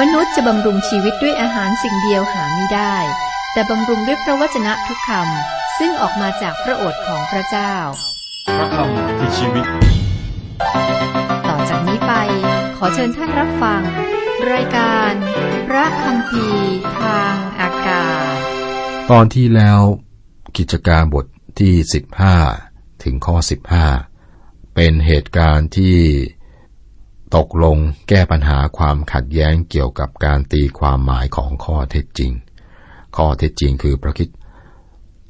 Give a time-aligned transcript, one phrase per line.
[0.00, 2.96] มนุษย์จะบำรุงชีวิตด้วยอาหารสิ่งเดียวหาไม่ได้
[3.52, 7.74] แต่บำรุงด้วยพระวจนะทุกคำซึ่งออกมาจากพระโอษฐ์ของพระเจ้า
[8.56, 9.66] พระคำคือชีวิต
[11.48, 12.12] ต่อจากนี้ไป
[12.76, 13.82] ขอเชิญท่านรับฟัง
[14.52, 15.12] รายการ
[15.68, 18.36] พระคำพีร์ทางอากาศ
[19.10, 19.80] ตอนที่แล้ว
[20.56, 21.26] กิจการบท
[21.60, 21.74] ที่
[22.38, 23.36] 15 ถึงข้อ
[24.06, 25.96] 15 เป็นเหตุการณ์ที่
[27.36, 27.78] ตกลง
[28.08, 32.32] แก้ปัญหาความขัดแย้งเกี่ยวกับการตีความหมายของข้อเท็จจริง
[33.16, 34.28] ข้อเท็จจริงคือพระคิด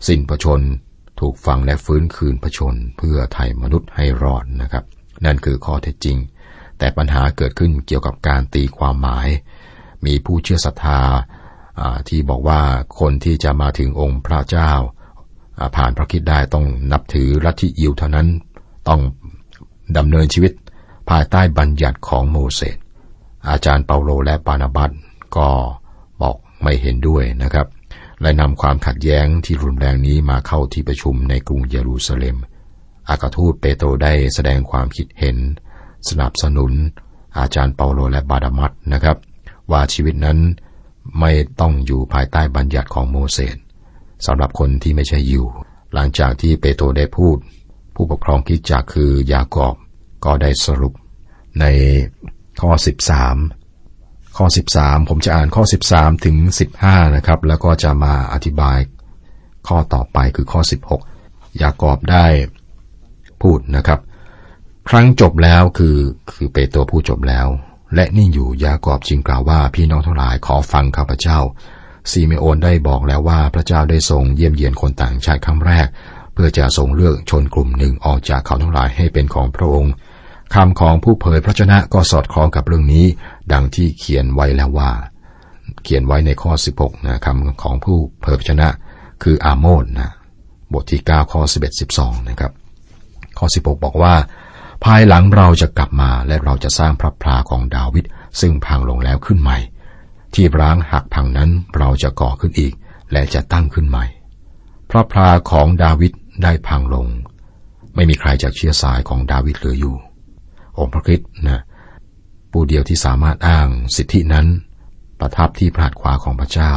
[0.07, 0.61] สิ้นพระชน
[1.21, 4.85] ถูกฝังและฟื้นคืนพระชนเพื่อไถ่มนุษย์ให้รอดนะครับ
[5.25, 6.17] นั่นคือข้อเท็จจริง
[6.79, 9.29] แต่ปัญหาเกิดขึ้นเกี่ยวกับการตีความหมาย
[10.07, 11.01] มีผู้เชื่อศรัทธา
[12.09, 12.61] ที่บอกว่า
[13.01, 14.73] คนที่จะมาถึงองค์พระเจ้า
[15.77, 18.29] ผ่านพระคิดได้ต้องนับถือลัทธิยิวเท่านั้น
[18.89, 19.01] ต้อง
[19.97, 20.53] ดำเนินชีวิต
[21.09, 22.77] ภายใต้บัญญัติของโมเสส
[23.49, 24.91] อาจารย์เปาโลและปานาบัต
[25.37, 25.49] ก็
[26.21, 27.67] บอกไม่เห็นด้วยนะครับ
[28.23, 32.37] และนำความขัดแย้งที่รุนแรงนี้มาเข้าที่ประชุมในกรุงเยรูซาเล็ม
[33.09, 35.37] อากาทูตเปโตรได้แสดงความคิดเห็น
[36.09, 36.73] สนับสนุน
[37.39, 39.17] อาจารย์เปาโลและบาดามัตนะครับ
[39.71, 40.39] ว่าชีวิตนั้น
[41.21, 43.57] ไม่ต้องอยู่ภายใต้บัญญัติของโมเสส
[44.27, 45.45] สำหรับคนที่ไม่ใช่ยิว
[45.95, 47.37] หลังจากที่เปโตรได้พูด
[47.95, 49.77] ผู้ปกครองคิดจักคือยากอบ
[50.27, 50.93] ก็ได้สรุป
[51.61, 51.65] ใน
[52.61, 52.71] ข้อ
[53.55, 54.47] 13 ข้อ
[54.77, 56.37] 13 ผมจะอ่านข้อ 13 ถึง
[56.77, 58.79] 15 นะครับ แล้วก็จะมาอธิบาย
[59.69, 60.61] ข้อต่อไปคือข้อ
[61.11, 62.27] 16 ยากอบได้
[63.43, 64.01] พูดนะครับ
[64.89, 65.97] ครั้งจบแล้วคือ
[66.33, 67.47] คือเปโตรพูดจบแล้ว
[67.95, 71.39] และนิ่งอยู่ยากอบจึงกล่าวว่าพี่น้องทั้งหลายขอฟังข้าพเจ้า
[72.11, 75.87] ซีเมโอนได้บอกแล้วว่าพระเจ้าได้ทรงเยี่ยมเยียนคนต่างชาติครั้งแรก
[76.33, 79.93] เพื่อจะทรงเลือกชนกลุ่มหนึ่งออกจากเขาทั้งหลายให้เป็นของพระองค์
[80.55, 83.05] คำของผู้เผยพระชนะก็สอดคล้องกับเรื่องนี้
[83.53, 84.91] ดังที่เขียนไว้แล้วว่า
[85.83, 88.69] เขียนไว้ในข้อ 16นะคำของผู้เผยพระชนะ
[89.23, 90.11] คืออาโมนนะ
[90.73, 92.53] บทที่ 9 ข้อ 11 12 นะครับ
[93.39, 94.15] ข้อ 16 บอกว่า
[94.85, 98.05] ภายหลังเราจะกลับมาและเราจะสร้างพระพลาของดาวิด
[98.41, 99.59] ซึ่งพังลงแล้วขึ้นใหม่
[100.35, 102.75] ที่ร้างหักพังนั้นเราจะก่อขึ้นอีก
[103.13, 104.05] และจะตั้งขึ้นใหม่
[104.91, 107.07] พระพลาของดาวิดได้พังลง
[107.95, 109.97] ไม่มีใครจากเชื้อสายของดาวิดเหลืออยู่
[110.79, 111.61] องค์พระคริสต์นะ
[112.53, 114.47] ผู้เดียวที่สามารถอ้างสิทธินั้น
[115.21, 116.75] ประทับที่พระหัตถ์ขวาของพระเจ้า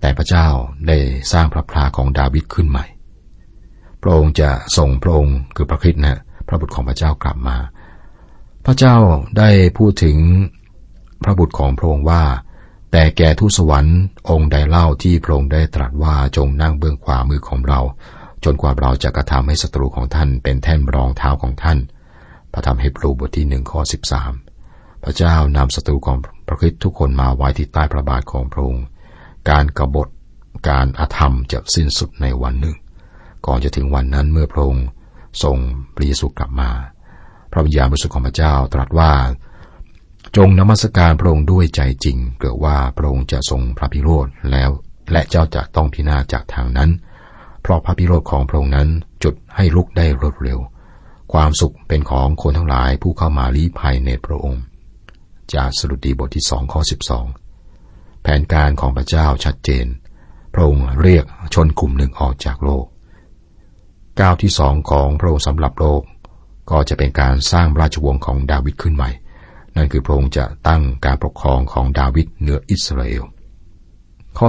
[0.00, 0.46] แต่พระเจ้า
[0.88, 0.98] ได้
[1.32, 2.84] สร้างพระพลาของดาวิดขึ้นใหม่
[4.02, 6.18] พระองค์จะส่งพระองค์คือพระคริสต์นะ
[6.48, 7.56] พระบุตรของพระเจ้ากลับมา
[8.66, 8.96] พระเจ้า
[9.38, 10.18] ได้พูดถึง
[11.24, 12.22] พระบุตรของพระองค์ว่า
[12.92, 13.98] แต่แก่ทูตสวรรค์
[14.30, 17.80] องค์ใดเล่าที่พระองค์ได้ตรัสว่าจงนั่งเบื้องขวามือของเรา
[18.44, 21.78] จนกว่าเราจะกระทำให้ศัตรูของท่านเป็นแท่นรองเท้าของท่าน
[22.52, 24.32] พระธรรมเฮบรูบทที่หนึ่งข้อสิบสาม
[25.04, 28.86] พระเจ้านำศัตรูของพระคริสต์ทุกคนมาไว้ที่ใต้พระบาทของพระองค์
[29.50, 30.08] การกรบฏ
[30.68, 32.76] การอาธรรมจะสิ้นสุดในวันหนึ่ง
[33.46, 34.86] ก่อนจะถึงวันนั้นเมื่อพระองค์
[35.42, 35.56] ทรง
[35.94, 36.70] พระเยซูกลับมา
[37.52, 39.12] พระวิญญาณบริสุทธิ์ของพระเจ้าตรัสว่า
[40.36, 44.70] จงนมัสการพระองค์ด้วยใจจริง เกิดว่าพระองค์จะทรงพระพิโรธแล้ว
[45.12, 46.90] และเจ้าจะต้องพินาศจากทางนั้น
[47.62, 48.88] เพราะพระพิโรธของพระองค์นั้น
[49.22, 50.58] จุดให้ลุกได้รวดเร็ว
[51.32, 54.62] ความสุขเป็นของคนทั้งหลายผู้เข้ามาลี้ภัยในพระองค์
[55.54, 57.26] จากสรุดีบทที่สองข้อสิบสอง
[58.22, 59.86] แผนการของพระเจ้าชัดเจน
[60.54, 62.86] พระองค์เรียกชนกลุ่มหนึ่งออกจากโลก
[64.20, 66.02] ก้าวที่สองของพระองค์สำหรับโลก
[66.70, 69.10] ก็จะเป็นการสร้างราชวงศ์ของดาวิดขึ้นใหม่
[69.76, 73.24] นั่นคือพระองค์จะตั้งการปกครองของดาวิดเหนืออิสราเอล
[74.38, 74.48] ข้อ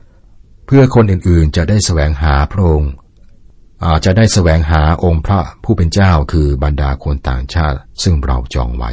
[0.00, 2.92] 17 เพื่อคนอื่นๆจะได้แสวงหาพระองค์
[4.04, 8.92] จะได้แสวงหาองค์พระผู้เป็นเจ้าคือบรรดาคนต่างชาติ ซึ่งเราจองไว้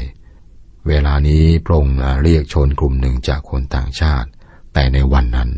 [0.88, 4.28] เวลานี้พระองค์เรียกชนกลุ่มหนึ่งจากคนต่างชาติ
[4.73, 5.50] แต่ในวันนั้น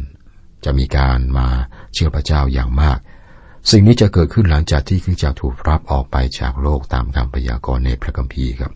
[0.66, 1.48] จะมีการมา
[1.94, 2.98] เชื่อพระเจ้าอย่างมาก
[3.72, 8.72] สิ่งนี้จะเกิดขึ้นหลังจากที่คริสตจักรถูกรับออกไปจากโลกตามคำพยากรณ์ในพระคัมภีร์ครับ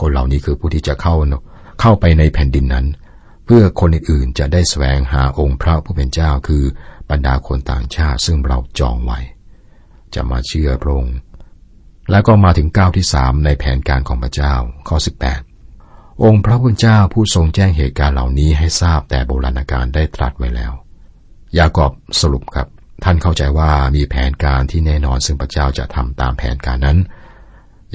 [0.00, 1.14] คนเหล่านี้คือผู้ที่จะเข้า
[1.80, 2.86] เข้าไปในแผ่นดินนั้น
[3.44, 6.64] เพื่อคนอื่นๆจะได้แสวงหาองค์พระผู้เป็นเจ้าคือ
[7.10, 9.20] บรรดาคนต่างชาติ ซึ่งเราจองไว้
[10.14, 11.16] จะมาเชื่อพระองค์
[12.10, 14.54] แล้วก็มาถึงก้าวที่สามในแผนการของพระเจ้า
[14.88, 14.96] ข้อ
[15.60, 20.72] 18 องค์พระผู้เป็นเจ้าผู้ทรงแจ้งเหตุการณ์เหล่านี้ให้ทราบแต่โบราณกาลได้ตรัสไว้แล้ว
[21.58, 22.68] ยากอบสรุปครับ
[23.04, 26.98] ท่านเข้าใจว่ามีแผนการที่แน่นอนซึ่งพระเจ้าจะทำตามแผนการนั้น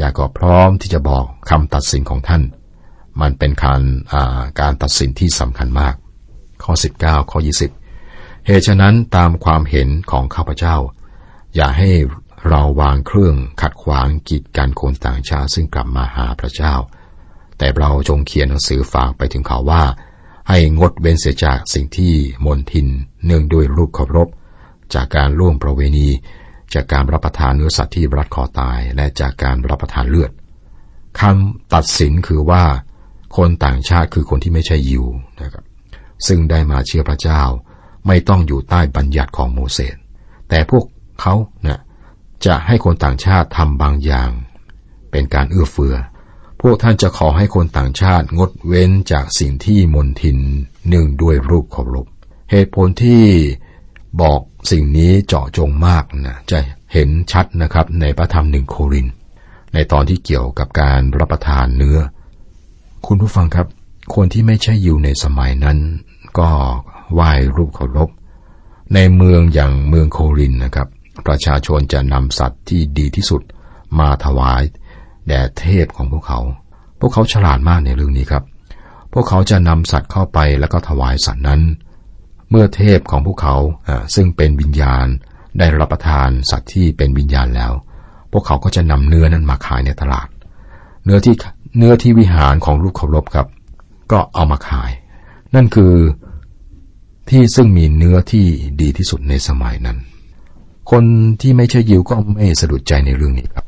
[0.01, 2.43] ยากอบพร้อมที่จะบอกคำตัดสินของท่าน
[3.21, 3.81] มันเป็นการ
[4.59, 5.95] การตัดสินที่สำคัญมาก
[6.63, 7.39] ข้อ 19 ข้อ
[7.91, 10.75] 20 เหตุฉะนั้นตามความเห็นของข้าพเจ้า
[11.57, 11.91] อย่าให้
[12.49, 16.73] เราวางเครื่องขัดขวางกีดกันคนต่างชาติซึ่งกลับมาหาพระเจ้า
[17.57, 19.83] แต่เราจงเขียนหนังสือฝากไปถึงเขาว่า
[20.49, 22.13] ให้งดเว้นเสียจากสิ่งที่
[22.45, 22.87] มนทิน
[23.25, 24.29] เนื่องด้วยรูปเคารพ
[24.93, 26.09] จากการล่วงประเวณี
[26.73, 30.31] จากการรับประทานเนื้อสัตว์ที่รัดคอตายและจากการรับประทานเลือด
[31.19, 32.63] คำตัดสินคือว่า
[33.37, 35.05] คนต่างชาติคือคนที่ไม่ใช่ยิว
[35.41, 35.65] นะครับ
[36.27, 37.41] ซึ่งได้มาเชื่อพระเจ้า
[38.07, 39.95] ไม่ต้องอยู่ใต้บัญญัติของโมเสส
[40.49, 40.83] แต่พวก
[41.21, 41.79] เขาเนี่ย
[42.45, 44.29] จะให้คนต่างชาติทำบางอย่าง
[45.11, 45.95] เป็นการเอื้อเฟื้อ
[46.61, 50.37] พวกท่านจะขอให้คนต่างชาติงดเว้นจากสิ่งที่มนทิน
[50.89, 52.07] หนึ่งด้วยรูปเคารพ
[52.51, 53.23] เหตุผลที่
[54.21, 54.41] บอก
[54.71, 56.59] สิ่งนี้เจาะจงมากนะจะ
[56.93, 59.07] เห็นชัดนะครับในพระธรรมหนึ่งโคริน
[59.73, 61.97] ในตอนที่เกี่ยวกับการรับประทานเนื้อ
[63.05, 63.67] คุณผู้ฟังครับ
[64.15, 65.77] คนที่ไม่ใช่อยู่ในสมัยนั้น
[66.39, 66.49] ก็
[67.13, 68.09] ไหว้รูปเคารพ
[68.93, 70.87] ในเมืองอย่างเมืองโครินนะครับ
[71.25, 73.41] ประชาชนจะนำสัตว์ที่ดีที่สุด
[73.99, 74.61] มาถวาย
[75.27, 76.39] แด่เทพของพวกเขา
[76.99, 78.43] พวกเขาฉลาดมากในเรื่องนี้ครับ
[79.13, 81.61] พวกเขาจะนำสัตว์เข้าไปแล้วก็ถวายสัตว์นั้น
[82.49, 83.55] เมื่อเทพของพวกเขา
[84.15, 85.05] ซึ่งเป็นวิญญาณ
[85.59, 87.73] ได้รับประทานสัตว์ที่เป็นวิญญาณแล้ว
[88.31, 90.27] พวกเขาก็จะนำเนื้อนั้นมาขายในตลาด
[91.05, 91.35] เนื้อที่
[91.77, 93.47] เนื้อที่วิหารของลูกเคารพครับ
[94.11, 94.91] ก็เอามาขาย
[95.55, 95.93] นั่นคือ
[97.29, 98.45] ที่ซึ่งมีเนื้อที่
[98.81, 99.97] ดีที่สุดในสมัยนั้น
[100.91, 101.03] คน
[101.41, 103.65] ที่ไม่ใช่ยิวก็ไม่สะดุดใจในเรื่องนี้ครับ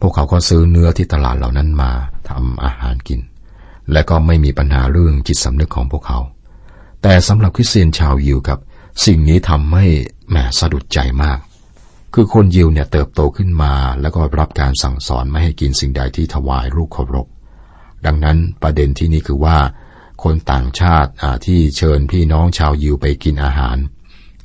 [0.00, 1.90] พวกเขาก็ซื้อเนื้อที่ตลาดเหล่านั้นมา
[2.28, 3.20] ทำอาหารกิน
[3.92, 6.18] และก็ไม่มีปัญหาเรื่องจิตสำนึกของพวกเขา
[7.02, 8.60] แต่สำหรับคริสเตียนชาวยิวครับ
[9.06, 9.86] สิ่งนี้ทำให้
[10.30, 11.38] แหมสะดุดใจมาก
[12.14, 17.26] คือคนยิวเนี่ยเติบโตขึ้นมา แล้วก็รับการสั่งสอนไม่ให้กินสิ่งใดที่ถวายรูปเคารพ
[18.06, 19.58] ดังนั้นประเด็นที่นี้คือว่า
[20.22, 21.10] คนต่างชาติ
[21.46, 23.76] ที่เชิญพี่น้องชาวยิวไปกินอาหาร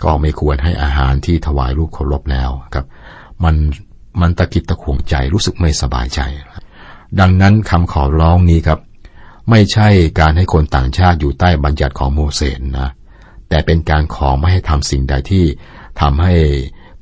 [0.04, 2.86] ก็ไม่ควรให้อาหารที่ถวายรูปเคารพแล้วครับ
[3.44, 3.56] มัน
[4.22, 6.20] มันตะกิดตะขวงใจรู้สึกไม่สบายใจ
[7.20, 8.80] ดังนั้นคำขอร้องนี้ครับ
[9.50, 9.88] ไม่ใช่
[10.20, 12.90] การให้คนต่างชาติอยู่ใต้บัญญัติของโมเสสนะ
[13.50, 15.46] แต่เป็นการขอไม่ให้ทำสิ่งใดที่
[16.02, 16.34] ทำให้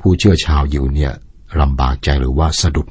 [0.01, 1.13] ผู้เชื่อชาวยิวเนี่ย
[1.61, 2.87] ลำบากใจหรือว่าสะดุด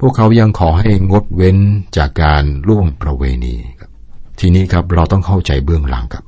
[0.00, 1.58] พวกเขายังขอให้งดเว้น
[1.96, 3.90] จากการล่วงประเวณีครับ
[4.38, 6.24] ทีนี้ครับเราต้องเข้าใจเบื้องหลังครับ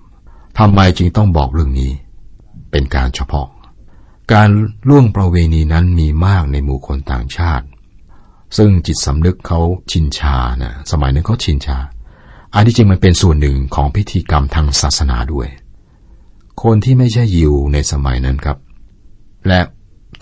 [0.59, 1.93] ทำไมจึงต้องบอกเรื่องนี้
[2.71, 3.49] เป็นการเฉพาะ
[4.33, 4.51] การ
[4.89, 7.67] ล่วงประเวณีนั้นมีมากในหมู่คนต่างชาติ
[8.57, 11.79] ซึ่งจิตสำนึกเขาชินชานะสมัยนั้นเขาชินชา
[12.55, 15.49] อันที่จริงมันเป็นส่วนหนึ่งของพิธีกรรมทางศาสนาด้วย
[16.63, 18.59] คนที่ไม่ใช่ยิวในสมัยนั้นครับ
[19.49, 19.61] และ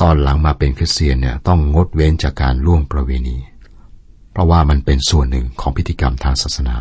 [0.01, 3.39] ตอนหลังมาเป็นคริสเตียนเนี่ยต้องงดเว้นจากการล่วงประเวณี
[4.33, 6.77] เพราะว่ามันเป็นส่วนหนึ่งของพิธีกรรมทางศาสนา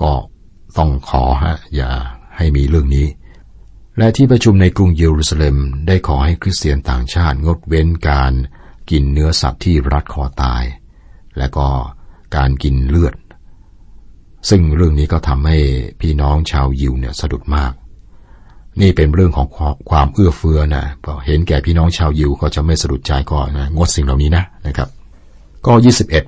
[0.00, 0.12] ก็
[0.78, 1.90] ต้องขอฮะอย่า
[2.36, 3.06] ให้มีเรื่องนี้
[3.98, 5.56] และที่ประชุมในกรุงเยรูซาเล็ม
[5.86, 8.32] ได้ขอให้คริสเตียนต่างชาติงดเว้นการ
[8.90, 10.64] กินเนื้อสัตว์ที่รัดคอตาย
[11.38, 11.66] และก็
[12.36, 13.14] การกินเลือด
[14.48, 15.58] ซึ่งเรื่องนี้ก็ทำให้
[16.00, 17.72] พี่น้องชาวยิวเนี่ยสะดุดมาก
[18.80, 19.48] นี่เป็นเรื่องของ
[19.90, 24.88] ความเอื้อเฟื้อนะพอเห็นแก่พี่น้องชาวยิวก็จะไม่สะดุดใจก็นะงดสิ่งเหล่านี้นะนะครับ
[25.66, 26.24] ก็ยี่สิบเอ็ด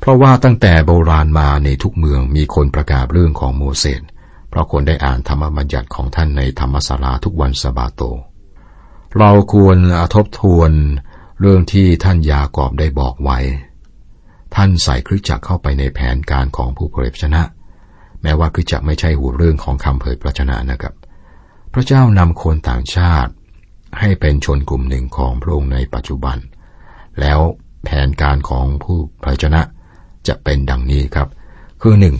[0.00, 4.02] เพราะว่าตั้งแต่โบราณมาในทุกเมืองมีคนประกาศเรื่องของโมเสส
[4.48, 8.02] เพราะคนได้อ่านธรรมบัญญัติของท่านในธรรมศาลาทุกวันสบาโต
[9.18, 9.78] เราควร
[10.14, 10.70] ทบทวน
[11.40, 13.38] เรื่องที่ท่านยากอบได้บอกไว้
[14.54, 17.42] ท่านใส่คริสจักรเข้าไปในแผนการของผู้เผยพระชนะ
[18.22, 20.94] แม้ว่าคริสจักรไม่ใช่หัวเรื่องของคำเผยพระชนะนะครับ
[21.72, 23.32] พระเจ้านำคนต่างชาติ
[23.98, 26.38] ให้เป็นชนกลุ่มหนึ่งของพระองค์ในปัจจุบัน
[27.20, 27.40] แล้ว
[27.84, 29.60] แผนการของผู้พระชนะ
[30.28, 31.28] จะเป็นดังนี้ครับ
[31.82, 32.16] คือหนึ่ง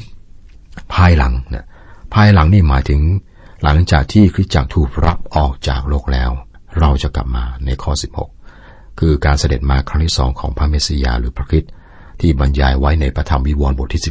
[0.94, 1.66] ภายหลังนะ
[2.14, 3.00] ภายหลังนี่หมายถึง
[3.62, 6.30] หลังจากที่คริสตจักรถูกรับออกจากโลกแล้ว
[6.78, 7.92] เราจะกลับมาในข้อ
[8.42, 11.72] 16 คือการเสด็จมาครั้งที่สองของพระเมสสิยาหรือพระคริสต์
[12.20, 14.10] ที่บรรยายไว้ในพระธรรมวิวรณ์บทที่ 19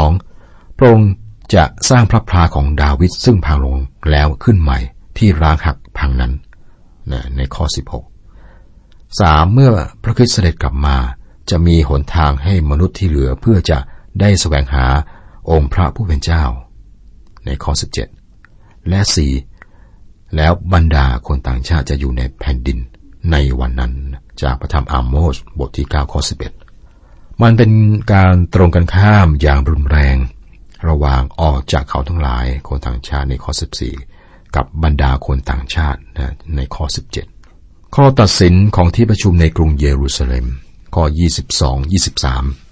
[0.00, 0.76] 2.
[0.76, 1.10] พระองค์
[1.54, 3.76] จะสร้างพระพลาของดาวิดซึ่งพังลง
[4.10, 4.78] แล้วขึ้นใหม่
[5.18, 6.32] ที่ร้างหักพังนั้น
[7.10, 7.64] นะในข้อ
[8.46, 9.52] 16 3.
[9.54, 9.72] เมื่อ
[10.02, 10.96] พระคริสต์เสด็จกลับมา
[11.50, 13.78] จะมีหนทางให้มนุษย์ที่เหลือเพื่อจะ
[14.20, 14.86] ได้แสวงหา
[15.50, 16.44] องค์พระผู้เป็นเจ้า
[17.46, 17.72] ในข้อ
[18.30, 19.00] 17 และ
[19.68, 20.36] 4.
[20.36, 22.78] แล้วบรรดาคนต่างชาติจะอยู่ในแผ่นดิน
[23.32, 23.92] ในวันนั้น
[24.42, 26.20] จากพระธรรมอาโมสบทที่ 9 ข้อ
[26.82, 27.70] 11 มันเป็น
[28.12, 30.16] การตรงกันข้ามอย่างรุนแรง
[30.88, 33.52] ระหว่างออกจากเขาทั้งหลายคนต่างชาติในข้อ
[34.02, 36.00] 14 กับบรรดาคนต่างชาติ
[36.56, 36.84] ในข้อ
[37.40, 40.46] 17 ข้อตัดสินของที่ประชุมในกรุงเยรูซาเล็ม
[40.94, 41.04] ข้อ
[41.50, 42.65] 22 23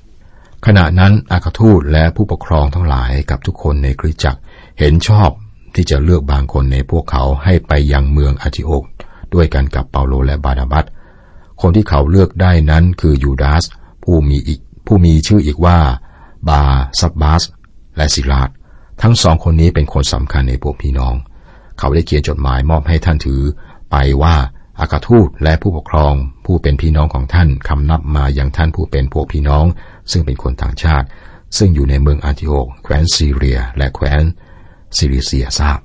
[0.67, 4.41] ขณะนั้นอาคาทูตและผู้ปกครองทั้งหลายกับทุกคนในคริสตจักร
[4.79, 5.31] เห็นชอบ
[5.75, 8.85] ที่จะเลือกบางคนในพวกเขาให้ไปยังเมืองอาติโอก
[9.35, 10.85] ด้วยกันกับเปาโลและบานาบัต
[11.61, 13.65] คนที่เขาเลือกได้นั้นคือยูดาส
[14.05, 14.55] ผู้มีอิ
[14.87, 15.79] ผู้มีชื่ออีกว่า
[16.49, 16.63] บา
[17.01, 17.43] ซับบาส
[17.97, 18.51] และซิลาด
[19.03, 21.15] ทั้งสองคนนี้เป็นคนสำคัญในพวกพี่น้อง
[21.79, 23.41] เขาได้เขียนจดหมายมอบให้ท่านถือ
[23.91, 24.35] ไปว่า
[24.81, 26.15] อัครทูตและผู้ปกครอง
[26.45, 29.67] ผู้เป็นพี่น้องของท่านคำนับมาอย่างท่านผู้เป็นพวกพี่น้อง
[30.11, 31.07] ซึ่งเป็นคนต่างชาติ
[31.57, 34.23] ซึ่งอยู่ในเมืองอันติโอกแคว้นซีเรีย และแคว้น
[34.97, 35.79] ซิลิเซียทราบ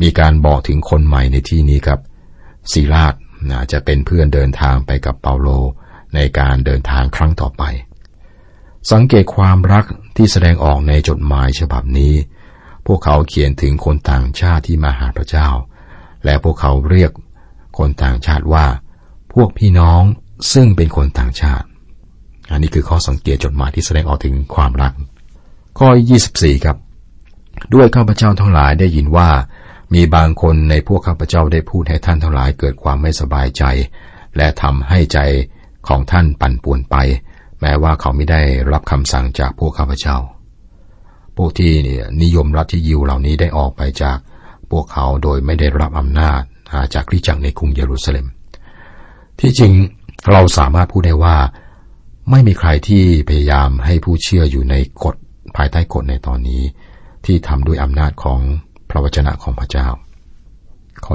[0.00, 2.00] มีการบอกถึงคนใหม่ในที่นี้ครับ
[2.72, 3.14] สิลาส
[3.50, 5.48] นะจะเป็นเพื่อนเดินทางไปกับเปาโล
[6.14, 7.62] ในการเดินทางครั้งต่อไป
[8.92, 9.84] สังเกตความรัก
[10.16, 12.14] ที่แสดงออกในจดหมายฉบับนี้
[12.86, 15.48] พวกเขาเขียนถึงคนต่างชาติที่มาหาพระเจ้า
[16.24, 17.10] และพวกเขาเรียก
[17.78, 18.66] คนต่างชาติว่า
[19.32, 20.02] พวกพี่น้อง
[20.52, 21.66] ซึ่งเป็นคนต่างชาติ
[22.50, 24.92] อันนี้คือข้อสังเกตจดหมายที่แสดงออกถึงความรัก
[25.78, 25.88] ข้อ
[26.28, 26.76] 24 ครับ
[27.74, 29.28] ด้วยข้าพเจ้าทั้งหลายได้ยินว่า
[29.94, 33.64] มีบางคนในพวกข้าพเจ้าได้พูดให้ท่านทั้งหลายเกิดความไม่สบายใจ
[34.36, 35.18] และทำให้ใจ
[35.88, 36.96] ของท่านปั่นป่วนไป
[37.60, 38.42] แม้ว่าเขาไม่ได้
[38.72, 40.16] รับคำสั่งจากพวกข้าพเจ้า
[41.36, 44.18] พวกที่นี่นิยมรัฐที่ยิวเหล่านี้ได้ออกไปจาก
[44.70, 46.42] พวกเขาโดยไม่ได้รับอำนาจ
[46.94, 48.26] จากคริจักรในกรุงเยรูซาเล็ม
[49.40, 49.72] ที่จริง
[50.30, 51.36] เราสามารถพูดได้ว่า
[52.30, 55.16] ไม่มีใครที่พยายามให้ผู้เชื่ออยู่ในกฎ
[55.56, 56.62] ภายใต้กฎในตอนนี้
[57.24, 58.40] ที่ทำด้วยอำนาจของ
[58.90, 59.88] พระวจนะของพระเจ้า
[61.04, 61.14] ข้อ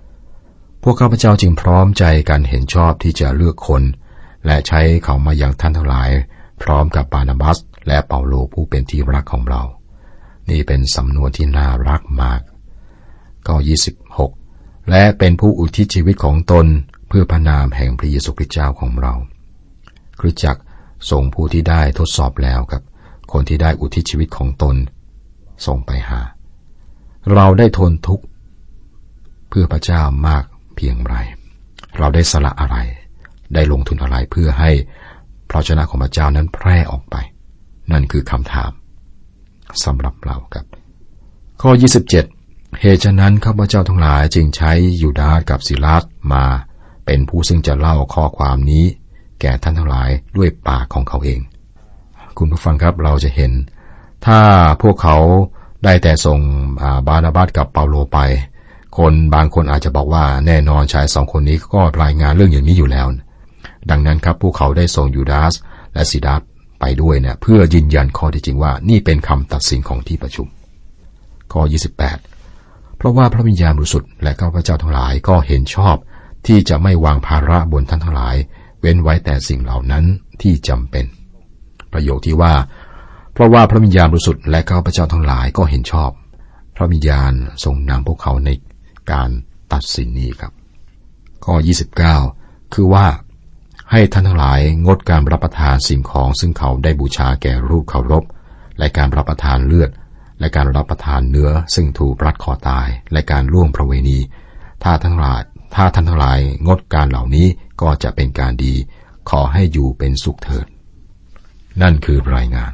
[0.00, 3.82] 25 พวกข้าพเจ้าจึงพร้อมใจกันเห็นชอบที่จะเลือกคน
[4.46, 6.10] และใช้เขามาอย่างท่านทั้งหลาย
[6.62, 9.62] พร้อมกับบานาบัส และเปาโลผู้เป็นที่รักของเรา
[10.50, 12.40] นี่เป็นสำนวนที่น่ารักมาก
[13.46, 13.54] ก็
[14.02, 14.41] 26
[14.90, 16.66] และเป็นผู้อุทิศชีวิตของตน
[17.08, 19.14] เพื่อพระนามแห่งพระเยซูคริสต์เจ้าของเรา
[20.20, 20.62] คริสจักร
[21.10, 22.82] ส่งผู้ที่ได้ทดสอบแล้วกับ
[23.32, 24.76] คนที่ได้อุทิศชีวิตของตน
[25.66, 26.20] ส่งไปหา
[27.34, 28.24] เราได้ทนทุกข์
[29.48, 30.44] เพื่อพระเจ้ามาก
[30.76, 31.14] เพียงไร
[31.98, 32.76] เราได้สละอะไร
[33.54, 34.70] ได้ลงทุนอะไรเพื่อให้
[35.50, 37.16] พระชนะของพระเจ้านั้นแพร่ออกไป
[37.92, 38.70] นั่นคือคำถาม
[39.84, 40.66] สำหรับเราครับ
[41.62, 41.70] ข้อ
[42.10, 42.41] 27
[42.80, 46.02] เหตุฉะนั้นข้าพเจ้าทั้งหลายจึงใช้ยูดาสกับศิลาส
[46.32, 46.44] มา
[47.06, 48.84] เป็นผู้ซึ่งจะเล่าข้อความนี้
[49.40, 51.40] แก่ท่านทั้งหลายด้วยปากของเขาเอง
[52.38, 53.52] คุณผู้ฟังครับเราจะเห็น
[54.26, 54.40] ถ้า
[54.82, 55.16] พวกเขา
[55.84, 56.40] ได้แต่ส่ง
[57.06, 58.18] บานาบัสกับเปาโลไป
[58.98, 63.06] คนบางคนอาจจะบอกว่าแน่นอนชายสองคนนี้ก็รายงานเรื่องอย่างนี้อยู่แล้ว
[63.90, 65.52] ดังนั้นครับพวกเขาได้ส่งยูดาส
[65.94, 66.40] และซิดาส
[66.80, 70.46] ไปด้วยเนี่ยเพื่อยืนยันข้อที่จริงว่านี่เป็นคำตัดสินของที่ประชุม
[71.52, 71.62] ข้อ
[72.00, 72.31] 28
[73.02, 75.96] เพราะว่าพระวิญญาณบริสุทธิ์และข้าพเจ้าทั้งหลายก็เห็นชอบ
[76.46, 78.36] ที่จะไม่วางภาระบนท่านทั้งหลาย
[78.80, 80.04] เว้นไว้แต่สิ่งเหล่านั้น
[80.42, 81.04] ที่จำเป็น
[81.92, 82.54] ประโยคที่ว่า
[83.32, 86.10] เพราะว่าพระวิญญาณบริสุทธิ์และข้าพเจ้าทั้งหลายก็เห็นชอบ
[86.76, 87.32] พระวิญญาณ
[87.64, 88.50] ทรงนำพวกเขาใน
[89.12, 89.30] การ
[89.72, 90.52] ตัดสินนี้ครับ
[91.44, 91.54] ข้อ
[92.14, 93.06] 29 คือว่า
[93.90, 98.24] ให้ท่านทั้งหลายงดการรับประทานสิ่งของซึ่งเขาได้บูชาแก่รูปเคารพ
[98.78, 99.90] และการรับประทานเลือด
[100.42, 104.18] และการรับประทานเนื้อซึ่งถูกรัดคอตายและการล่วงประเวณี
[104.82, 105.40] ถ้าทั้งหลาย
[105.74, 107.46] ถ้าท่านทั้งหลายงดการเหล่านี้
[107.82, 108.74] ก็จะเป็นการดี
[109.30, 110.66] ขอให้อยู่เป็นสุขเถิด
[111.82, 112.72] นั่นคือรายงาน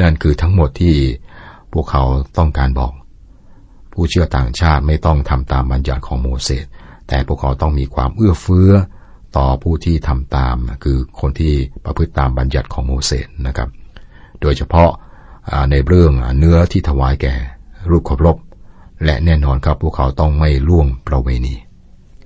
[0.00, 0.96] นั่นคือทั้งหมดที่
[1.72, 2.04] พวกเขา
[2.38, 2.92] ต้องการบอก
[3.92, 6.64] ผู้เชื่อต่างชาติไม่ต้องทำตามบัญญัติของโมเสส
[7.08, 8.70] แต่พวกเขาต้องมีความเอื้อเฟื้อ
[9.36, 13.68] ต่อผู้ที่ทำตามคือคนที่ประพฤติตามบัญญัติของโมเสสนะครับ
[14.40, 14.90] โดยเฉพาะ
[15.70, 17.34] ในเรื่องเนื้อที่ถวายแก่
[17.90, 18.36] รูปเคารพ
[19.04, 21.54] และแน่นอนครับพวกเขาต้องไม่ล่วงประเวณี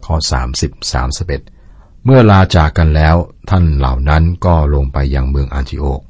[0.04, 0.14] ข้อ
[0.54, 3.16] 30 31 เมื่อลาจากกันแล้ว
[3.50, 6.02] ท่านเหล่านั้นก็ลงไปยังเมืองอันติโอก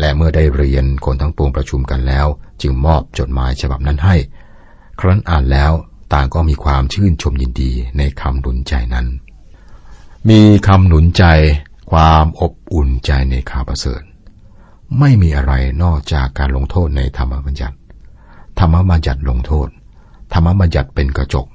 [0.00, 2.26] และเมื่อได้เรียนคนทั้งปวงประชุมกันแล้ว
[2.62, 4.16] จึงมอบจดหมายฉบับนั้นให้
[5.00, 5.72] ครั้นอ่านแล้ว
[6.12, 9.06] ต่างก็มีความชื่นชมยินดีในคำดุลใจนั้น
[10.28, 11.24] มีคำหนุนใจ
[11.92, 14.02] ความอบอุ่นใจในข่าวประเสริฐ
[14.98, 17.76] ไม่มีอะไรนอกจากการลงโทษในธรรมบัญญัติ
[18.58, 19.68] ธรรมบัญญัติลงโทษ
[20.32, 21.46] ธรรมบัญญัติเป็นกระจก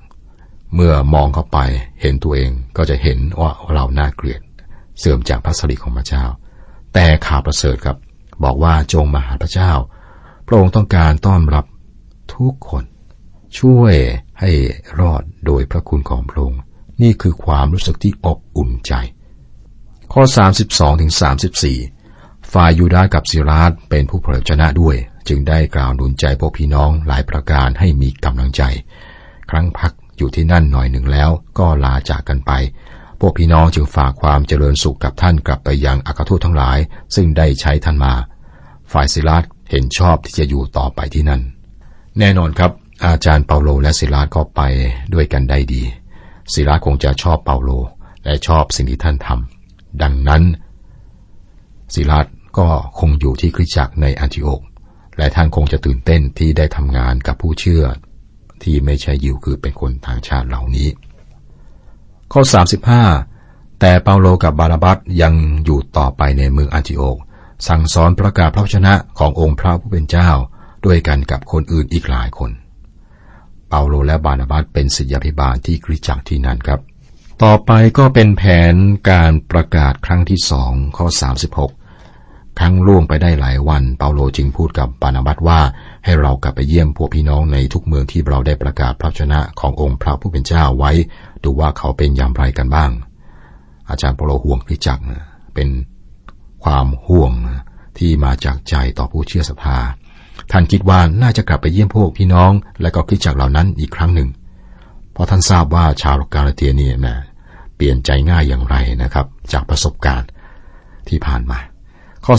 [0.75, 1.59] เมื่อมองเข้าไป
[2.01, 4.41] เห็นตัวเองก็จะเห็นว่าเราน่าเกลียด
[4.99, 6.25] เสื่อมจากพระสิริของพระเจ้า
[6.93, 7.97] แต่ข่าวประเสริฐครับ
[8.43, 9.71] บอกว่าจงมาหาพระเจ้า
[10.47, 11.65] พระองค์ต้องการต้อนรับ
[12.35, 12.83] ทุกคน
[13.59, 13.93] ช่วย
[14.39, 14.51] ให้
[14.99, 16.61] รอดโดยพระคุณของพระองค์
[17.01, 18.93] นี่คือความรู้สึกที่อบอุ่นใจ
[20.13, 20.23] ข้อ
[20.61, 21.11] 32ถึง
[21.55, 21.94] 34
[22.53, 24.95] ฝ่ายยูดากับซิราสเป็นผู้เผยชนะด้วย
[25.27, 28.61] จึงได้กล่าวหนุนใจพวกพี่น้องหลายประการให้มีกำลังใจ
[29.49, 32.51] ครั้งพักอยู่ที่นั่นหน่อยหนึ่งแล้วก็ลาจากกันไป
[33.19, 36.77] พวกพี่น้องจึงฝากความเจริญสุขกับท่านกลับไปยังอัครทูตทั้งหลาย
[37.15, 38.13] ซึ่งได้ใช้ท่านมา
[38.91, 41.41] ฝ่ายซิลาสเห็นชอบที่จะอยู่ต่อไปที่นั่น
[42.19, 42.71] แน่นอนครับ
[43.05, 44.61] อาจารย์เปาโลและซิลาสก็ไป
[45.13, 45.83] ด้วยกันได้ดี
[46.53, 47.69] ศิลาคงจะชอบเปาโล
[48.23, 50.43] และชอบสิ่งที่ท่านทำดังนั้น
[51.93, 52.25] ศิลาส
[52.57, 52.67] ก็
[52.99, 54.61] คงอยู่ที่คริสตจักรในอันติโอก
[55.17, 57.83] และท่านคงจะตื่นเต้นที่ได้ทำงานกับผู้เชื่อ
[58.63, 60.87] ที่ไม่ใช่ยิวคือเป็นคนทางชาติเหล่านี้
[62.31, 62.41] ข้อ
[63.11, 65.33] 35 แต่เปาโลกับบาราบัสยัง
[65.65, 67.17] อยู่ต่อไปในเมืองอันติโอก
[67.67, 70.29] สั่งสอนประกาศพระชนะขององค์พระผู้เป็นเจ้า
[70.85, 72.51] ด้วยกันกับคนอื่นอีกหลายคน
[73.69, 76.79] เปาโลและบานาบัสเป็นศิษยาภิบาลที่คริสตจักรที่นั่นครับ
[77.43, 78.75] ต่อไปก็เป็นแผน
[79.11, 81.07] การประกาศครั้งที่สองข้อ
[81.81, 85.59] 36 ครั้งล่วงไปได้หลายวัน เปาโลจึงพูดกับบานาบัสว่า
[86.05, 90.91] ให้เรากลับไปเยี่ยมพวกพี่น้องในทุกเมืองที่เราได้ประกาศพระชนะขององค์พระผู้เป็นเจ้าไว้
[91.43, 92.91] ดูว่าเขาเป็นอย่างไรกันบ้าง
[93.89, 94.99] อาจารย์เปาโลห่วงคริจัก
[95.53, 95.69] เป็น
[96.63, 97.33] ความห่วง
[97.97, 99.79] ที่มาจากใจต่อผู้เชื่อศรัทธา
[100.51, 102.51] ท่านคิดว่าน่าจะกลับไปเยี่ยมพวกพี่น้อง
[102.81, 104.29] และก็คิดจากเหล่านั้นอีกครั้งหนึ่ง
[105.15, 107.17] เพราะท่านทราบว่าชาวกาลาเทียนี่นะ
[107.75, 110.29] เปลี่ยนใจง่ายอย่างไรนะครับ จากประสบการณ์
[111.09, 111.59] ที่ผ่านมา
[112.25, 112.33] ข้อ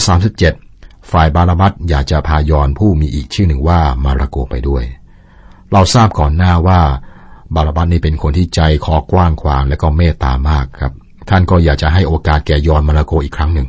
[0.53, 4.83] 37 ฝ่ายบาลาบัตอยากจะพายอนผู้มีอีกชื่อหนึ่งว่ามาราโกไปด้วย
[5.71, 6.79] เราทราบก่อนหน้าว่า
[7.55, 10.93] บาลาบัตนี่เป็นคนที่ใจคอกว้างขวางและก็เมตตามากครับ
[11.29, 13.67] ท่านก็อยากจะให้โอกาสแก่ยอนมาราโกอีกครั้งหนึ่ง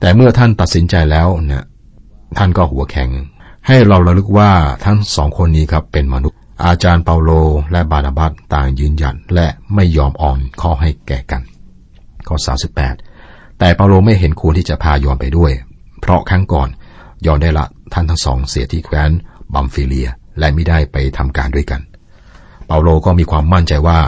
[0.00, 1.64] แต่เมื่อท่านตัดสินใจแล้วเนี่ย
[2.38, 3.10] ท่านก็หัวแข็ง
[3.66, 4.50] ให้เราระลึกว่า
[4.84, 7.30] ทั้งสองคนนี้ครับเป็นมนุษย์ อาจารย์เปาโล
[7.72, 11.42] และบานาบัสต่างยืนยันและไม่ยอมอ่อนข้อให้แก่กัน
[12.28, 12.36] ข้อ
[12.96, 15.52] 38 แต่เปาโลไม่เห็นควรที่จะพายอนไปด้วย
[16.00, 16.68] เพราะครั้งก่อน
[17.26, 19.10] ยอนได้ละท่านทั้งสองเสียที่แคว้น
[19.54, 21.80] บัมฟิเลีย และไม่ได้ไปทำการด้วยกัน
[22.66, 23.98] เปาโลก็มีความมั่นใจว่า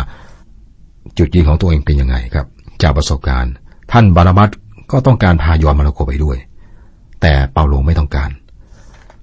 [1.19, 2.47] จุดยืนของตัวเองเป็นยังไงครับ
[2.83, 3.53] จากประสบการณ์
[3.93, 4.51] ท่านบานาบัส
[4.91, 6.39] ก็ต้องการพายอนมาลโกไปด้วย
[7.23, 8.31] แต่เปาโลไม่ต้องการ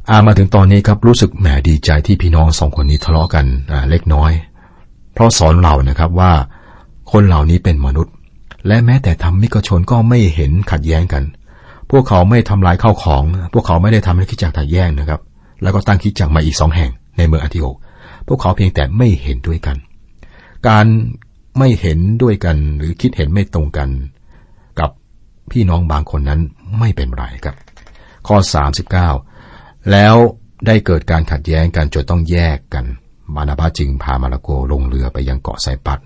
[0.09, 3.45] อามาถึงตอนนี้ครับรู้สึกแหมดีใจที่พี่น้องสองคนนี้ทะเลาะกัน
[3.89, 4.31] เล็กน้อย
[5.13, 6.31] เพราะสอนเรานะครับว่า
[7.11, 8.13] คนเหล่านี้เป็นมนุษย์
[8.67, 11.23] และแม้แต่ทำมิกชนก็ไม่เห็นขัดแย้งกัน
[11.91, 15.21] พวกเขาไม่ทำลายข้าวของ พวกเขาไม่ได้ทำให้คิดจักขัดแย้งนะครับ
[15.61, 17.75] แล้วก็ตั้งคิดจักมาอีกสองแห่งในเมืองอันติโอก
[18.27, 19.77] พวกเขาเพียงแต่ไม่เห็นด้วยกัน
[20.67, 20.85] การ
[21.57, 23.89] ไม่เห็นด้วยกันหรือคิดเห็นไม่ตรงกัน
[24.79, 24.89] กับ
[25.51, 26.39] พี่น้องบางคนนั้น
[26.79, 27.55] ไม่เป็นไรครับ
[28.27, 28.37] ข้อ
[28.89, 29.32] 39
[29.91, 30.15] แล้ว
[30.67, 32.85] ได้เกิดการขัดแย้งกันจนต้องแยกกัน
[33.35, 35.99] มานาบัตจึงพามาลาโกลงเรือไปยังเกาะไซปัส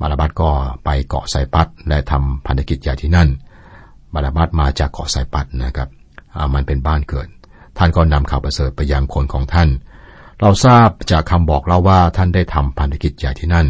[0.00, 0.50] มานาบัตก็
[0.84, 3.28] ไปเกาะไซปัสและทำพันธกิจใหญ่ที่นั่น
[4.14, 5.88] มานาบัตมาจากเกาะไซปัสนะครับ
[6.54, 7.28] มันเป็นบ้านเกิด
[7.78, 9.68] ท่านก็นำข่าวประเสริฐไปยังคนของท่าน
[10.40, 13.66] เราทราบจากคำบอกเล่าว่าท่านได้ทำพันธกิจใหญ่ที่นั่น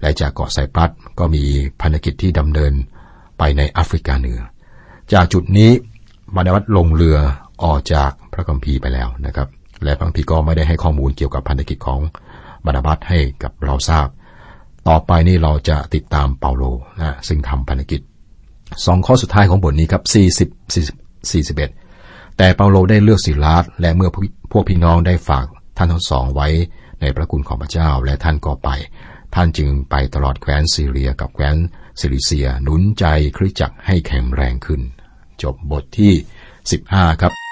[0.00, 1.42] และจากเกาะไซปัสก็มี
[1.80, 2.72] พันธกิจที่ดำเนิน
[3.38, 4.40] ไปในแอฟริกาเหนือ
[5.12, 5.70] จากจุดนี้
[6.34, 7.18] มานาบัตลงเรือ
[7.64, 9.48] ออกจาก พระคัมภีร์ไปแล้วนะครับ
[9.84, 12.00] และพระคัมภีก็ไม่ได้ให้ข้อมูลเกี่ยวกับพันธกิจของ
[12.64, 14.08] บรรดาบัตให้กับเราทราบ
[14.88, 16.64] ต่อไปนี่เราจะติดตามเปาโล
[17.00, 18.00] นะซึ่งทำพันธกิจ
[18.86, 20.02] สองข้อสุดท้ายของบทนี้ครับ
[21.32, 24.10] 40 41 แต่เปาโลได้เลือกศิลาสและเมื่อ
[24.52, 26.48] พวกพี่น้องได้ฝากท่านทั้งสองไว้
[27.00, 28.70] ในพระคุณของพระเจ้าและท่านก็ไป
[29.34, 31.56] ท่านจึงไปตลอดแคว้นซีเรียกับแคว้น
[32.00, 33.04] ซิลิเซียหนุนใจ
[33.36, 34.80] คริสจักรให้แข็งแรงขึ้น
[35.42, 36.12] จบบทที่
[36.66, 37.43] 15 ครับ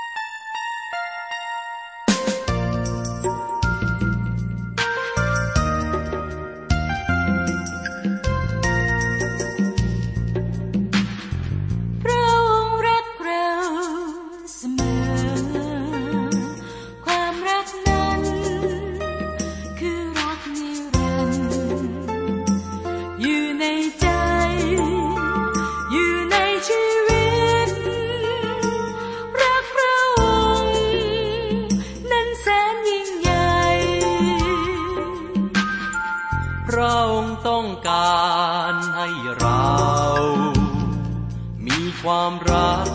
[41.67, 42.91] มีความรัก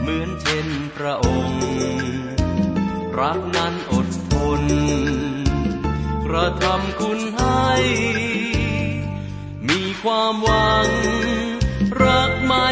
[0.00, 0.66] เหมือนเช่น
[0.96, 1.62] พระองค์
[3.20, 4.62] รักนั้นอดทน
[6.26, 7.70] กระทำคุณให้
[9.68, 10.88] มีความหวัง
[12.04, 12.68] รักไม่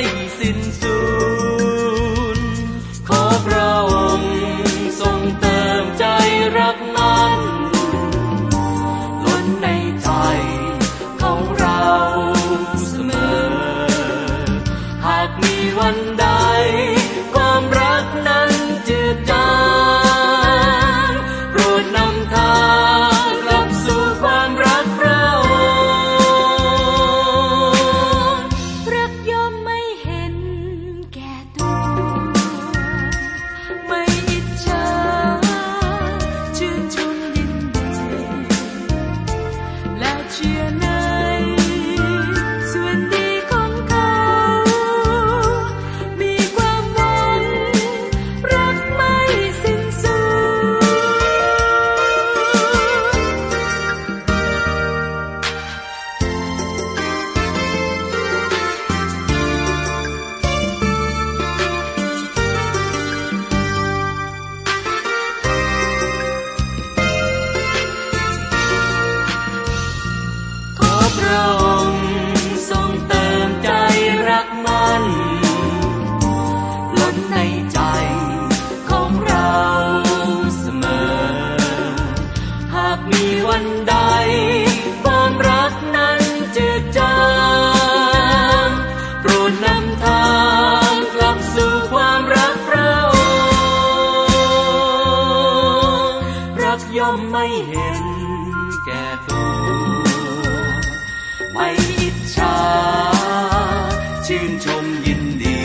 [104.33, 105.63] ชื่นชมยินดี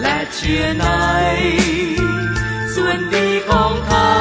[0.00, 0.86] และเชื่อใน
[2.74, 4.12] ส่วนดีของเขา